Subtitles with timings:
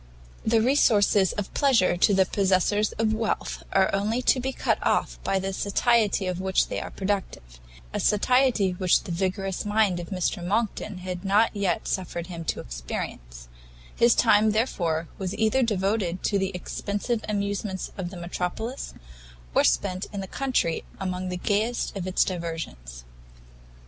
[0.43, 5.19] The resources of pleasure to the possessors of wealth are only to be cut off
[5.23, 7.59] by the satiety of which they are productive:
[7.93, 12.59] a satiety which the vigorous mind of Mr Monckton had not yet suffered him to
[12.61, 13.47] experience;
[13.95, 18.95] his time, therefore, was either devoted to the expensive amusements of the metropolis,
[19.53, 23.03] or spent in the country among the gayest of its diversions.